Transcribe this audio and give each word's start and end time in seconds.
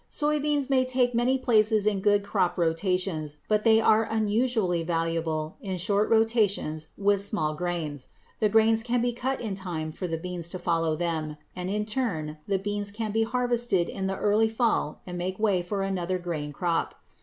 Soy 0.09 0.39
beans 0.39 0.67
may 0.67 0.83
take 0.83 1.13
many 1.13 1.37
places 1.37 1.85
in 1.85 1.99
good 1.99 2.23
crop 2.23 2.57
rotations, 2.57 3.35
but 3.47 3.63
they 3.63 3.79
are 3.79 4.01
unusually 4.01 4.81
valuable 4.81 5.57
in 5.61 5.77
short 5.77 6.09
rotations 6.09 6.87
with 6.97 7.23
small 7.23 7.53
grains. 7.53 8.07
The 8.39 8.49
grains 8.49 8.81
can 8.81 9.01
be 9.03 9.13
cut 9.13 9.39
in 9.39 9.53
time 9.53 9.91
for 9.91 10.07
the 10.07 10.17
beans 10.17 10.49
to 10.49 10.57
follow 10.57 10.95
them, 10.95 11.37
and 11.55 11.69
in 11.69 11.85
turn 11.85 12.37
the 12.47 12.57
beans 12.57 12.89
can 12.89 13.11
be 13.11 13.21
harvested 13.21 13.87
in 13.89 14.07
the 14.07 14.17
early 14.17 14.49
fall 14.49 15.01
and 15.05 15.19
make 15.19 15.37
way 15.37 15.61
for 15.61 15.83
another 15.83 16.17
grain 16.17 16.51
crop. 16.51 16.95